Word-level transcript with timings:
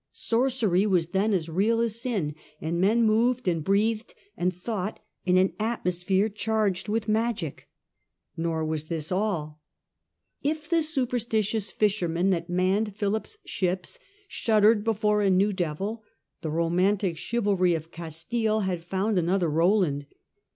Sorcery 0.11 0.87
was 0.87 1.09
then 1.09 1.31
as 1.31 1.47
real 1.47 1.79
as 1.79 2.01
sin, 2.01 2.33
and 2.59 2.81
men 2.81 3.03
moved 3.03 3.47
and 3.47 3.63
breathed 3.63 4.15
and 4.35 4.51
thought 4.51 4.99
in 5.27 5.37
an 5.37 5.53
atmosphere 5.59 6.27
charged 6.27 6.89
with 6.89 7.07
magic. 7.07 7.69
Nor 8.35 8.65
was 8.65 8.85
this 8.85 9.11
all. 9.11 9.61
If 10.41 10.67
the 10.67 10.81
superstitious 10.81 11.69
fishermen 11.71 12.31
that 12.31 12.49
manned 12.49 12.95
Philip's 12.95 13.37
ships 13.45 13.99
shuddered 14.27 14.83
before 14.83 15.21
a 15.21 15.29
new 15.29 15.53
devil, 15.53 16.03
the 16.41 16.49
romantic 16.49 17.15
chivalry 17.15 17.75
of 17.75 17.91
Castile 17.91 18.61
had 18.61 18.81
found 18.81 19.19
another 19.19 19.49
Eoland. 19.51 20.07